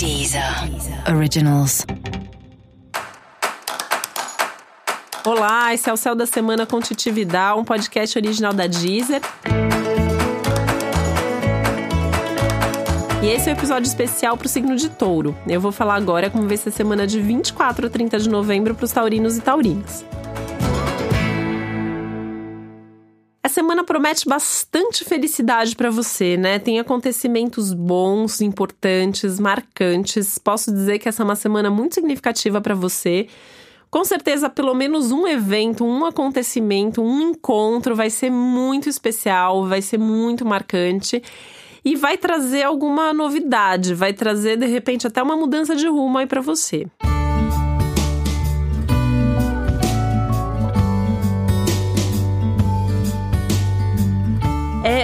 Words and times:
Deezer 0.00 0.42
Originals. 1.14 1.84
Olá, 5.26 5.74
esse 5.74 5.90
é 5.90 5.92
o 5.92 5.96
Céu 5.98 6.14
da 6.14 6.24
Semana 6.24 6.64
com 6.64 6.80
Titi 6.80 7.10
Vidal, 7.10 7.60
um 7.60 7.64
podcast 7.66 8.18
original 8.18 8.54
da 8.54 8.66
Deezer. 8.66 9.20
E 13.22 13.26
esse 13.26 13.50
é 13.50 13.52
o 13.52 13.54
um 13.54 13.58
episódio 13.58 13.86
especial 13.86 14.38
para 14.38 14.46
o 14.46 14.48
signo 14.48 14.74
de 14.74 14.88
touro. 14.88 15.36
Eu 15.46 15.60
vou 15.60 15.70
falar 15.70 15.96
agora 15.96 16.30
como 16.30 16.48
vai 16.48 16.56
ser 16.56 16.70
a 16.70 16.72
semana 16.72 17.06
de 17.06 17.20
24 17.20 17.86
a 17.86 17.90
30 17.90 18.20
de 18.20 18.30
novembro 18.30 18.74
para 18.74 18.86
os 18.86 18.92
taurinos 18.92 19.36
e 19.36 19.42
taurinas. 19.42 20.02
Semana 23.50 23.84
promete 23.84 24.26
bastante 24.26 25.04
felicidade 25.04 25.76
para 25.76 25.90
você, 25.90 26.38
né? 26.38 26.58
Tem 26.58 26.80
acontecimentos 26.80 27.74
bons, 27.74 28.40
importantes, 28.40 29.38
marcantes. 29.38 30.38
Posso 30.38 30.72
dizer 30.72 30.98
que 30.98 31.08
essa 31.08 31.22
é 31.22 31.24
uma 31.24 31.36
semana 31.36 31.70
muito 31.70 31.94
significativa 31.94 32.58
para 32.62 32.74
você. 32.74 33.26
Com 33.90 34.04
certeza, 34.04 34.48
pelo 34.48 34.72
menos 34.72 35.12
um 35.12 35.26
evento, 35.26 35.84
um 35.84 36.06
acontecimento, 36.06 37.02
um 37.02 37.30
encontro 37.30 37.94
vai 37.94 38.08
ser 38.08 38.30
muito 38.30 38.88
especial, 38.88 39.66
vai 39.66 39.82
ser 39.82 39.98
muito 39.98 40.46
marcante 40.46 41.22
e 41.84 41.96
vai 41.96 42.16
trazer 42.16 42.62
alguma 42.62 43.12
novidade, 43.12 43.92
vai 43.92 44.12
trazer 44.12 44.56
de 44.56 44.66
repente 44.66 45.06
até 45.06 45.22
uma 45.22 45.36
mudança 45.36 45.74
de 45.74 45.88
rumo 45.88 46.18
aí 46.18 46.26
para 46.26 46.40
você. 46.40 46.86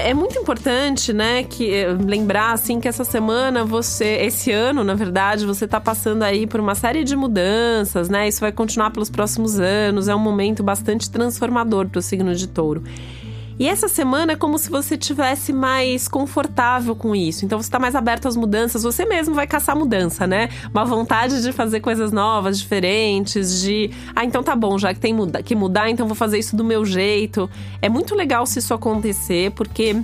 É, 0.06 0.14
muito 0.14 0.38
importante, 0.38 1.12
né, 1.12 1.42
que 1.42 1.68
eh, 1.68 1.88
lembrar 1.92 2.52
assim 2.52 2.78
que 2.78 2.86
essa 2.86 3.02
semana 3.02 3.64
você, 3.64 4.18
esse 4.20 4.52
ano, 4.52 4.84
na 4.84 4.94
verdade, 4.94 5.44
você 5.44 5.64
está 5.64 5.80
passando 5.80 6.22
aí 6.22 6.46
por 6.46 6.60
uma 6.60 6.76
série 6.76 7.02
de 7.02 7.16
mudanças, 7.16 8.08
né? 8.08 8.28
Isso 8.28 8.40
vai 8.40 8.52
continuar 8.52 8.92
pelos 8.92 9.10
próximos 9.10 9.58
anos. 9.58 10.06
É 10.06 10.14
um 10.14 10.20
momento 10.20 10.62
bastante 10.62 11.10
transformador 11.10 11.88
para 11.88 11.98
o 11.98 12.02
signo 12.02 12.36
de 12.36 12.46
Touro. 12.46 12.84
E 13.58 13.68
essa 13.68 13.88
semana 13.88 14.32
é 14.32 14.36
como 14.36 14.58
se 14.58 14.68
você 14.68 14.98
tivesse 14.98 15.52
mais 15.52 16.08
confortável 16.08 16.94
com 16.94 17.16
isso. 17.16 17.44
Então 17.44 17.60
você 17.60 17.68
está 17.68 17.78
mais 17.78 17.94
aberto 17.94 18.28
às 18.28 18.36
mudanças, 18.36 18.82
você 18.82 19.06
mesmo 19.06 19.34
vai 19.34 19.46
caçar 19.46 19.74
mudança, 19.74 20.26
né? 20.26 20.50
Uma 20.72 20.84
vontade 20.84 21.42
de 21.42 21.52
fazer 21.52 21.80
coisas 21.80 22.12
novas, 22.12 22.58
diferentes, 22.58 23.62
de 23.62 23.90
ah, 24.14 24.24
então 24.24 24.42
tá 24.42 24.54
bom, 24.54 24.76
já 24.76 24.92
que 24.92 25.00
tem 25.00 25.14
que 25.42 25.54
mudar, 25.54 25.88
então 25.88 26.06
vou 26.06 26.14
fazer 26.14 26.38
isso 26.38 26.54
do 26.54 26.64
meu 26.64 26.84
jeito. 26.84 27.48
É 27.80 27.88
muito 27.88 28.14
legal 28.14 28.44
se 28.44 28.58
isso 28.58 28.74
acontecer, 28.74 29.50
porque 29.52 29.96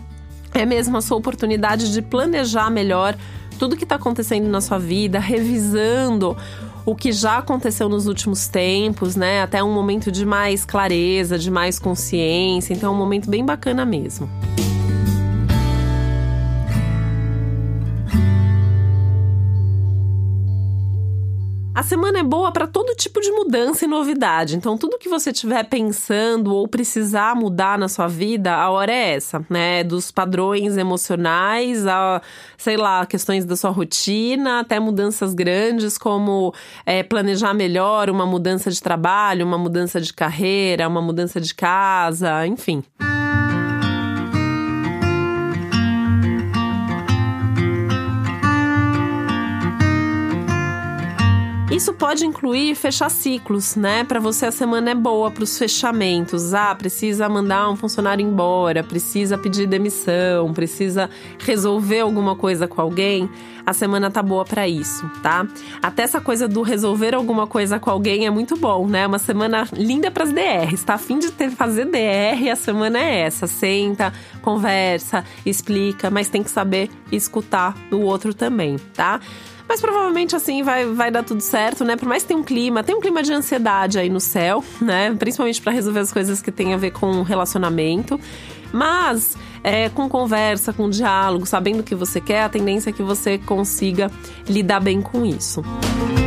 é 0.54 0.64
mesmo 0.64 0.96
a 0.96 1.02
sua 1.02 1.18
oportunidade 1.18 1.92
de 1.92 2.00
planejar 2.00 2.70
melhor 2.70 3.16
tudo 3.58 3.76
que 3.76 3.84
está 3.84 3.96
acontecendo 3.96 4.48
na 4.48 4.60
sua 4.60 4.78
vida, 4.78 5.18
revisando 5.20 6.36
o 6.84 6.94
que 6.94 7.12
já 7.12 7.38
aconteceu 7.38 7.88
nos 7.88 8.06
últimos 8.06 8.48
tempos, 8.48 9.16
né? 9.16 9.42
Até 9.42 9.62
um 9.62 9.72
momento 9.72 10.10
de 10.10 10.24
mais 10.26 10.64
clareza, 10.64 11.38
de 11.38 11.50
mais 11.50 11.78
consciência. 11.78 12.74
Então 12.74 12.92
é 12.92 12.94
um 12.94 12.98
momento 12.98 13.30
bem 13.30 13.44
bacana 13.44 13.84
mesmo. 13.84 14.28
A 21.74 21.82
semana 21.82 22.18
é 22.18 22.22
boa 22.22 22.52
para 22.52 22.66
todo 22.66 22.94
tipo 22.94 23.18
de 23.18 23.30
mudança 23.30 23.86
e 23.86 23.88
novidade. 23.88 24.56
Então, 24.56 24.76
tudo 24.76 24.98
que 24.98 25.08
você 25.08 25.30
estiver 25.30 25.64
pensando 25.64 26.54
ou 26.54 26.68
precisar 26.68 27.34
mudar 27.34 27.78
na 27.78 27.88
sua 27.88 28.06
vida, 28.06 28.54
a 28.54 28.68
hora 28.68 28.92
é 28.92 29.14
essa, 29.14 29.42
né? 29.48 29.82
Dos 29.82 30.10
padrões 30.10 30.76
emocionais, 30.76 31.86
a, 31.86 32.20
sei 32.58 32.76
lá, 32.76 33.06
questões 33.06 33.46
da 33.46 33.56
sua 33.56 33.70
rotina, 33.70 34.60
até 34.60 34.78
mudanças 34.78 35.32
grandes, 35.32 35.96
como 35.96 36.52
é, 36.84 37.02
planejar 37.02 37.54
melhor 37.54 38.10
uma 38.10 38.26
mudança 38.26 38.70
de 38.70 38.80
trabalho, 38.82 39.46
uma 39.46 39.56
mudança 39.56 39.98
de 39.98 40.12
carreira, 40.12 40.86
uma 40.86 41.00
mudança 41.00 41.40
de 41.40 41.54
casa, 41.54 42.46
enfim. 42.46 42.84
Isso 51.82 51.92
pode 51.92 52.24
incluir 52.24 52.76
fechar 52.76 53.10
ciclos, 53.10 53.74
né? 53.74 54.04
Para 54.04 54.20
você 54.20 54.46
a 54.46 54.52
semana 54.52 54.92
é 54.92 54.94
boa 54.94 55.32
para 55.32 55.42
os 55.42 55.58
fechamentos. 55.58 56.54
Ah, 56.54 56.72
precisa 56.76 57.28
mandar 57.28 57.68
um 57.68 57.74
funcionário 57.74 58.24
embora, 58.24 58.84
precisa 58.84 59.36
pedir 59.36 59.66
demissão, 59.66 60.52
precisa 60.52 61.10
resolver 61.40 61.98
alguma 61.98 62.36
coisa 62.36 62.68
com 62.68 62.80
alguém. 62.80 63.28
A 63.66 63.72
semana 63.72 64.12
tá 64.12 64.22
boa 64.22 64.44
para 64.44 64.68
isso, 64.68 65.10
tá? 65.24 65.44
Até 65.82 66.04
essa 66.04 66.20
coisa 66.20 66.46
do 66.46 66.62
resolver 66.62 67.16
alguma 67.16 67.48
coisa 67.48 67.80
com 67.80 67.90
alguém 67.90 68.26
é 68.26 68.30
muito 68.30 68.56
bom, 68.56 68.86
né? 68.86 69.04
Uma 69.04 69.18
semana 69.18 69.66
linda 69.72 70.08
para 70.08 70.22
as 70.22 70.32
DRs. 70.32 70.84
Tá 70.84 70.94
afim 70.94 71.18
de 71.18 71.32
ter, 71.32 71.50
fazer 71.50 71.86
DR, 71.86 72.48
a 72.52 72.56
semana 72.56 73.00
é 73.00 73.22
essa. 73.22 73.48
Senta, 73.48 74.12
conversa, 74.40 75.24
explica, 75.44 76.10
mas 76.10 76.28
tem 76.28 76.44
que 76.44 76.50
saber 76.50 76.88
escutar 77.10 77.76
o 77.90 77.96
outro 78.02 78.32
também, 78.32 78.78
tá? 78.94 79.20
Mas 79.72 79.80
provavelmente 79.80 80.36
assim 80.36 80.62
vai, 80.62 80.84
vai 80.84 81.10
dar 81.10 81.22
tudo 81.22 81.40
certo, 81.40 81.82
né? 81.82 81.96
Por 81.96 82.06
mais 82.06 82.20
que 82.20 82.28
tenha 82.28 82.38
um 82.38 82.42
clima, 82.42 82.84
tem 82.84 82.94
um 82.94 83.00
clima 83.00 83.22
de 83.22 83.32
ansiedade 83.32 83.98
aí 83.98 84.10
no 84.10 84.20
céu, 84.20 84.62
né? 84.78 85.16
Principalmente 85.18 85.62
para 85.62 85.72
resolver 85.72 86.00
as 86.00 86.12
coisas 86.12 86.42
que 86.42 86.52
tem 86.52 86.74
a 86.74 86.76
ver 86.76 86.90
com 86.90 87.22
relacionamento. 87.22 88.20
Mas 88.70 89.34
é, 89.64 89.88
com 89.88 90.10
conversa, 90.10 90.74
com 90.74 90.90
diálogo, 90.90 91.46
sabendo 91.46 91.80
o 91.80 91.82
que 91.82 91.94
você 91.94 92.20
quer, 92.20 92.42
a 92.42 92.50
tendência 92.50 92.90
é 92.90 92.92
que 92.92 93.02
você 93.02 93.38
consiga 93.38 94.10
lidar 94.46 94.80
bem 94.80 95.00
com 95.00 95.24
isso. 95.24 95.62
Música 95.62 96.21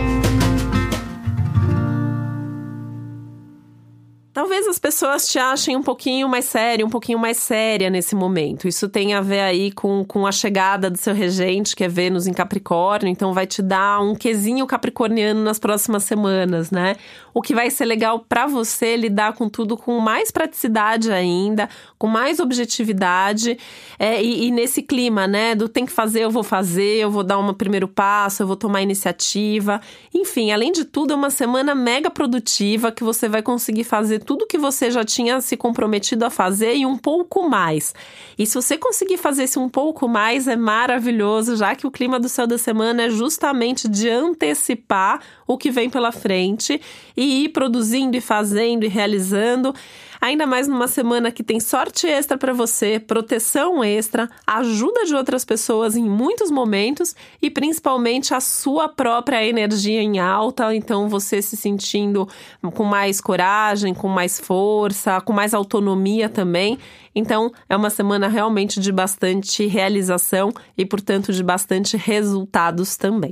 Talvez 4.36 4.68
as 4.68 4.78
pessoas 4.78 5.30
te 5.30 5.40
achem 5.40 5.78
um 5.78 5.82
pouquinho 5.82 6.28
mais 6.28 6.44
séria, 6.44 6.86
um 6.86 6.90
pouquinho 6.90 7.18
mais 7.18 7.38
séria 7.38 7.90
nesse 7.90 8.14
momento. 8.14 8.68
Isso 8.68 8.90
tem 8.90 9.14
a 9.14 9.22
ver 9.22 9.40
aí 9.40 9.72
com, 9.72 10.04
com 10.04 10.28
a 10.28 10.32
chegada 10.34 10.90
do 10.90 10.98
seu 10.98 11.14
regente, 11.14 11.74
que 11.74 11.86
é 11.86 11.88
Vênus 11.88 12.28
em 12.28 12.34
Capricórnio, 12.34 13.10
então 13.10 13.34
vai 13.34 13.48
te 13.48 13.62
dar 13.62 14.02
um 14.02 14.14
quesinho 14.14 14.68
capricorniano 14.68 15.42
nas 15.42 15.58
próximas 15.58 16.04
semanas, 16.04 16.70
né? 16.70 16.98
O 17.34 17.42
que 17.42 17.56
vai 17.56 17.70
ser 17.70 17.86
legal 17.86 18.20
para 18.20 18.46
você 18.46 18.98
lidar 18.98 19.36
com 19.36 19.48
tudo 19.48 19.78
com 19.78 20.00
mais 20.02 20.32
praticidade 20.32 21.14
ainda, 21.14 21.70
com 21.98 22.08
mais 22.08 22.38
objetividade 22.42 23.58
é, 23.98 24.22
e, 24.22 24.48
e, 24.48 24.52
nesse 24.52 24.82
clima, 24.82 25.28
né? 25.28 25.56
Do 25.56 25.70
tem 25.70 25.86
que 25.86 25.94
fazer, 25.94 26.26
eu 26.26 26.30
vou 26.30 26.44
fazer, 26.44 26.98
eu 26.98 27.10
vou 27.10 27.24
dar 27.24 27.40
um 27.40 27.54
primeiro 27.54 27.88
passo, 27.88 28.44
eu 28.44 28.48
vou 28.48 28.58
tomar 28.58 28.82
iniciativa. 28.82 29.80
Enfim, 30.14 30.52
além 30.52 30.74
de 30.74 30.84
tudo, 30.84 31.14
é 31.14 31.16
uma 31.16 31.30
semana 31.30 31.74
mega 31.74 32.10
produtiva 32.10 32.92
que 32.92 33.04
você 33.04 33.30
vai 33.30 33.42
conseguir 33.42 33.86
fazer 33.86 34.25
tudo 34.26 34.48
que 34.48 34.58
você 34.58 34.92
já 34.92 35.06
tinha 35.06 35.40
se 35.40 35.56
comprometido 35.56 36.26
a 36.26 36.30
fazer 36.30 36.76
e 36.76 36.86
um 36.86 36.98
pouco 36.98 37.48
mais. 37.48 37.94
E 38.38 38.46
se 38.46 38.56
você 38.56 38.78
conseguir 38.78 39.18
fazer 39.18 39.44
esse 39.44 39.60
um 39.60 39.70
pouco 39.70 40.08
mais, 40.08 40.48
é 40.48 40.56
maravilhoso, 40.56 41.56
já 41.56 41.76
que 41.76 41.88
o 41.88 41.92
clima 41.92 42.20
do 42.20 42.28
céu 42.28 42.48
da 42.48 42.58
semana 42.58 43.04
é 43.04 43.10
justamente 43.10 43.88
de 43.88 44.10
antecipar 44.10 45.22
o 45.48 45.58
que 45.58 45.72
vem 45.72 45.90
pela 45.90 46.12
frente 46.12 46.82
e 47.16 47.46
ir 47.46 47.50
produzindo 47.50 48.18
e 48.18 48.22
fazendo 48.22 48.84
e 48.84 48.88
realizando. 48.90 49.74
Ainda 50.20 50.46
mais 50.46 50.68
numa 50.68 50.88
semana 50.88 51.32
que 51.32 51.44
tem 51.44 51.60
sorte 51.60 52.08
extra 52.08 52.38
para 52.38 52.54
você, 52.54 53.00
proteção 53.00 53.84
extra, 53.84 54.30
ajuda 54.46 55.06
de 55.06 55.16
outras 55.16 55.46
pessoas 55.46 55.96
em 55.96 56.04
muitos 56.04 56.50
momentos 56.50 57.16
e 57.42 57.50
principalmente 57.50 58.34
a 58.34 58.40
sua 58.40 58.90
própria 58.90 59.46
energia 59.46 60.02
em 60.02 60.20
alta, 60.20 60.74
então 60.74 61.10
você 61.10 61.42
se 61.42 61.56
sentindo 61.56 62.28
com 62.74 62.84
mais 62.84 63.22
coragem, 63.22 63.94
com 63.94 64.08
mais 64.08 64.40
força, 64.40 65.22
com 65.22 65.34
mais 65.34 65.54
autonomia 65.54 66.30
também. 66.30 66.78
Então, 67.14 67.52
é 67.70 67.76
uma 67.76 67.90
semana 67.90 68.28
realmente 68.28 68.80
de 68.80 68.92
bastante 68.92 69.66
realização 69.66 70.52
e, 70.78 70.86
portanto, 70.86 71.32
de 71.32 71.44
bastante 71.44 71.96
resultados 71.96 72.98
também. 72.98 73.32